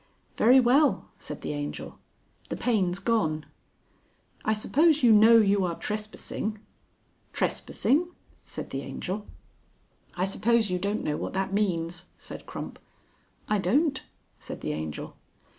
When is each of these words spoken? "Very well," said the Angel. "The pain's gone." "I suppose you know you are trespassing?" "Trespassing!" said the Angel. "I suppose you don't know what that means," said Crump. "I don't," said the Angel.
"Very 0.35 0.59
well," 0.59 1.09
said 1.19 1.41
the 1.41 1.53
Angel. 1.53 1.99
"The 2.49 2.55
pain's 2.57 2.97
gone." 2.97 3.45
"I 4.43 4.51
suppose 4.51 5.03
you 5.03 5.11
know 5.11 5.37
you 5.37 5.63
are 5.63 5.75
trespassing?" 5.77 6.57
"Trespassing!" 7.33 8.07
said 8.43 8.71
the 8.71 8.81
Angel. 8.81 9.27
"I 10.17 10.23
suppose 10.25 10.71
you 10.71 10.79
don't 10.79 11.03
know 11.03 11.17
what 11.17 11.33
that 11.33 11.53
means," 11.53 12.05
said 12.17 12.47
Crump. 12.47 12.79
"I 13.47 13.59
don't," 13.59 14.01
said 14.39 14.61
the 14.61 14.71
Angel. 14.71 15.15